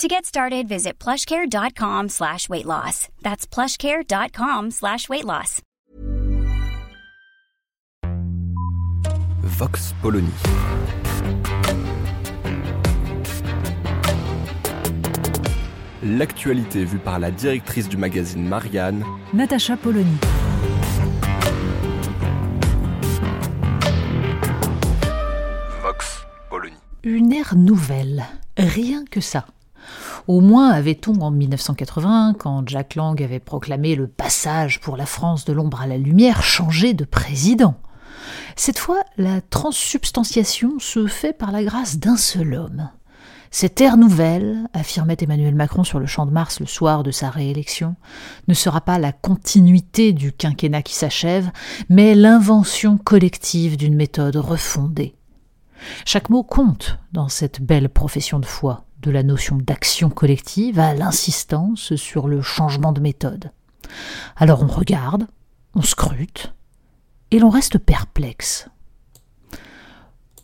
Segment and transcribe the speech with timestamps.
[0.00, 3.08] To get started, visit plushcare.com slash weight loss.
[3.22, 5.62] That's plushcare.com slash weight loss.
[9.40, 10.32] Vox Polony.
[16.02, 20.18] L'actualité vue par la directrice du magazine Marianne, Natacha Polony.
[25.82, 26.74] Vox Polony.
[27.04, 28.24] Une ère nouvelle,
[28.58, 29.46] rien que ça.
[30.26, 35.44] Au moins avait-on en 1980, quand Jack Lang avait proclamé le passage pour la France
[35.44, 37.74] de l'ombre à la lumière, changé de président.
[38.56, 42.88] Cette fois, la transsubstantiation se fait par la grâce d'un seul homme.
[43.50, 47.28] Cette ère nouvelle, affirmait Emmanuel Macron sur le champ de Mars le soir de sa
[47.28, 47.94] réélection,
[48.48, 51.50] ne sera pas la continuité du quinquennat qui s'achève,
[51.90, 55.14] mais l'invention collective d'une méthode refondée.
[56.06, 60.94] Chaque mot compte dans cette belle profession de foi, de la notion d'action collective à
[60.94, 63.50] l'insistance sur le changement de méthode.
[64.36, 65.26] Alors on regarde,
[65.74, 66.54] on scrute,
[67.30, 68.68] et l'on reste perplexe.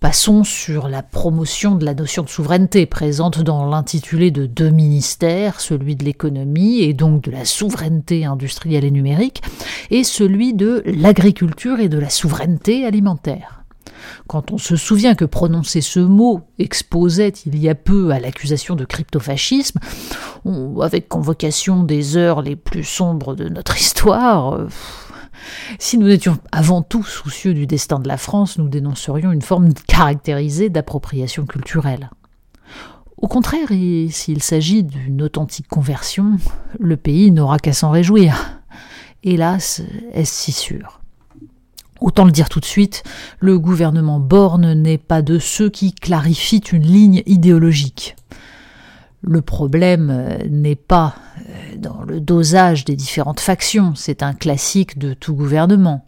[0.00, 5.60] Passons sur la promotion de la notion de souveraineté présente dans l'intitulé de deux ministères,
[5.60, 9.42] celui de l'économie et donc de la souveraineté industrielle et numérique,
[9.90, 13.57] et celui de l'agriculture et de la souveraineté alimentaire.
[14.26, 18.74] Quand on se souvient que prononcer ce mot exposait il y a peu à l'accusation
[18.74, 19.80] de cryptofascisme,
[20.80, 24.68] avec convocation des heures les plus sombres de notre histoire, euh,
[25.78, 29.72] si nous étions avant tout soucieux du destin de la France, nous dénoncerions une forme
[29.86, 32.10] caractérisée d'appropriation culturelle.
[33.16, 36.38] Au contraire, et s'il s'agit d'une authentique conversion,
[36.78, 38.60] le pays n'aura qu'à s'en réjouir.
[39.24, 39.82] Hélas,
[40.12, 40.97] est-ce si sûr?
[42.00, 43.02] Autant le dire tout de suite,
[43.40, 48.16] le gouvernement Borne n'est pas de ceux qui clarifient une ligne idéologique.
[49.22, 54.98] Le problème euh, n'est pas euh, dans le dosage des différentes factions, c'est un classique
[54.98, 56.04] de tout gouvernement.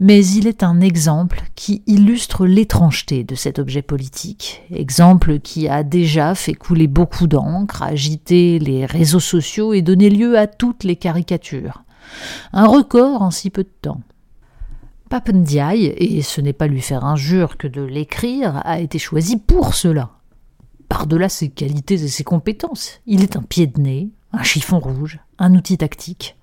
[0.00, 5.84] Mais il est un exemple qui illustre l'étrangeté de cet objet politique, exemple qui a
[5.84, 10.96] déjà fait couler beaucoup d'encre, agité les réseaux sociaux et donné lieu à toutes les
[10.96, 11.84] caricatures.
[12.52, 14.00] Un record en si peu de temps.
[15.12, 19.74] Papendiaï, et ce n'est pas lui faire injure que de l'écrire, a été choisi pour
[19.74, 20.12] cela.
[20.88, 25.18] Par-delà ses qualités et ses compétences, il est un pied de nez, un chiffon rouge,
[25.38, 26.38] un outil tactique.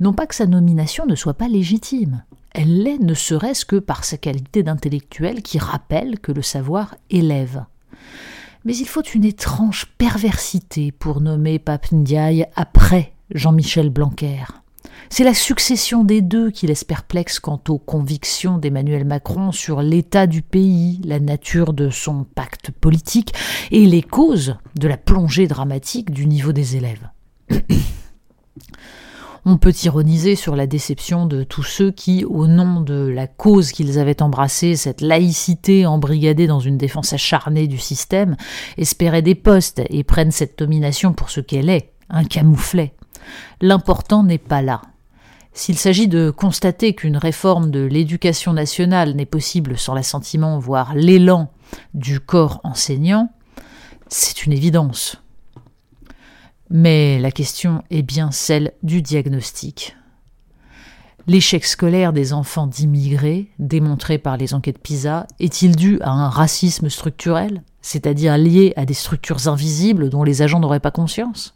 [0.00, 4.02] Non pas que sa nomination ne soit pas légitime, elle l'est ne serait-ce que par
[4.02, 7.64] sa qualité d'intellectuel qui rappelle que le savoir élève.
[8.64, 14.42] Mais il faut une étrange perversité pour nommer Papendiaï après Jean-Michel Blanquer.
[15.10, 20.26] C'est la succession des deux qui laisse perplexe quant aux convictions d'Emmanuel Macron sur l'état
[20.26, 23.32] du pays, la nature de son pacte politique
[23.70, 27.08] et les causes de la plongée dramatique du niveau des élèves.
[29.46, 33.72] On peut ironiser sur la déception de tous ceux qui, au nom de la cause
[33.72, 38.36] qu'ils avaient embrassée, cette laïcité embrigadée dans une défense acharnée du système,
[38.78, 42.94] espéraient des postes et prennent cette domination pour ce qu'elle est, un camouflet.
[43.60, 44.82] L'important n'est pas là.
[45.52, 51.52] S'il s'agit de constater qu'une réforme de l'éducation nationale n'est possible sans l'assentiment, voire l'élan
[51.94, 53.30] du corps enseignant,
[54.08, 55.22] c'est une évidence.
[56.70, 59.96] Mais la question est bien celle du diagnostic.
[61.26, 66.90] L'échec scolaire des enfants d'immigrés, démontré par les enquêtes PISA, est-il dû à un racisme
[66.90, 71.54] structurel, c'est-à-dire lié à des structures invisibles dont les agents n'auraient pas conscience?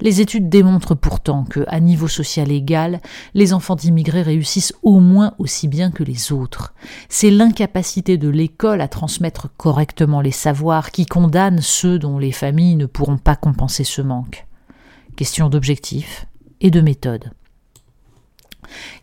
[0.00, 3.00] Les études démontrent pourtant que, à niveau social égal,
[3.34, 6.74] les enfants d'immigrés réussissent au moins aussi bien que les autres.
[7.08, 12.76] C'est l'incapacité de l'école à transmettre correctement les savoirs qui condamne ceux dont les familles
[12.76, 14.46] ne pourront pas compenser ce manque.
[15.16, 16.26] Question d'objectif
[16.60, 17.30] et de méthode.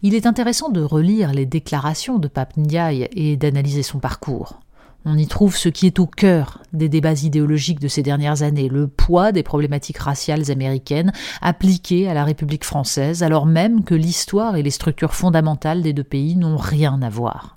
[0.01, 4.59] Il est intéressant de relire les déclarations de Pape Ndiaye et d'analyser son parcours.
[5.05, 8.67] On y trouve ce qui est au cœur des débats idéologiques de ces dernières années,
[8.67, 14.57] le poids des problématiques raciales américaines appliquées à la République française, alors même que l'histoire
[14.57, 17.55] et les structures fondamentales des deux pays n'ont rien à voir.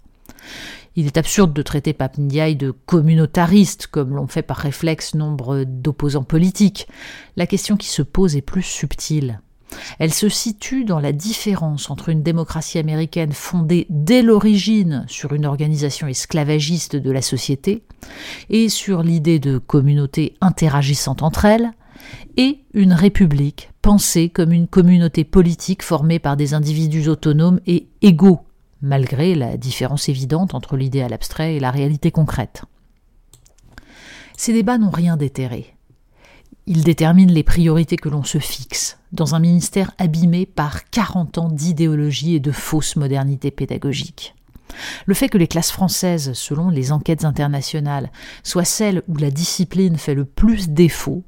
[0.97, 6.25] Il est absurde de traiter Ndiaye de communautariste, comme l'ont fait par réflexe nombre d'opposants
[6.25, 6.89] politiques.
[7.37, 9.41] La question qui se pose est plus subtile.
[9.99, 15.47] Elle se situe dans la différence entre une démocratie américaine fondée dès l'origine sur une
[15.47, 17.83] organisation esclavagiste de la société
[18.49, 21.71] et sur l'idée de communautés interagissant entre elles,
[22.37, 28.41] et une république pensée comme une communauté politique formée par des individus autonomes et égaux,
[28.83, 32.63] malgré la différence évidente entre l'idéal abstrait et la réalité concrète.
[34.37, 35.75] Ces débats n'ont rien d'éthéré.
[36.73, 41.49] Il détermine les priorités que l'on se fixe dans un ministère abîmé par 40 ans
[41.49, 44.37] d'idéologie et de fausse modernité pédagogique.
[45.05, 48.13] Le fait que les classes françaises, selon les enquêtes internationales,
[48.45, 51.25] soient celles où la discipline fait le plus défaut,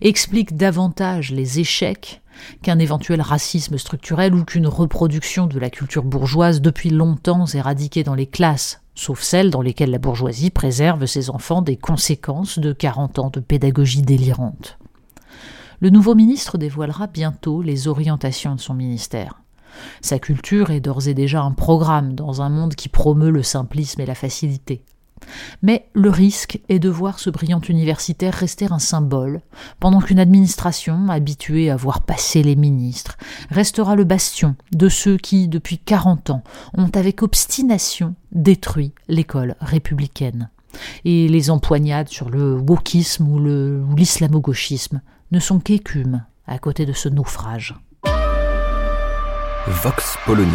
[0.00, 2.22] explique davantage les échecs
[2.62, 8.14] qu'un éventuel racisme structurel ou qu'une reproduction de la culture bourgeoise depuis longtemps éradiquée dans
[8.14, 13.18] les classes, sauf celles dans lesquelles la bourgeoisie préserve ses enfants des conséquences de 40
[13.18, 14.78] ans de pédagogie délirante.
[15.80, 19.40] Le nouveau ministre dévoilera bientôt les orientations de son ministère.
[20.00, 24.00] Sa culture est d'ores et déjà un programme dans un monde qui promeut le simplisme
[24.00, 24.84] et la facilité.
[25.62, 29.40] Mais le risque est de voir ce brillant universitaire rester un symbole,
[29.80, 33.16] pendant qu'une administration, habituée à voir passer les ministres,
[33.50, 36.42] restera le bastion de ceux qui, depuis quarante ans,
[36.76, 40.50] ont avec obstination détruit l'école républicaine.
[41.04, 45.00] Et les empoignades sur le wokisme ou l'islamo-gauchisme
[45.34, 47.74] ne sont qu'écume à côté de ce naufrage.
[49.66, 50.52] Vox Polony.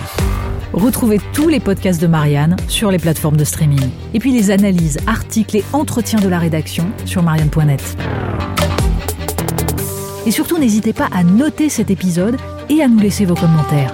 [0.71, 3.89] Retrouvez tous les podcasts de Marianne sur les plateformes de streaming.
[4.13, 7.97] Et puis les analyses, articles et entretiens de la rédaction sur marianne.net.
[10.25, 12.37] Et surtout, n'hésitez pas à noter cet épisode
[12.69, 13.93] et à nous laisser vos commentaires.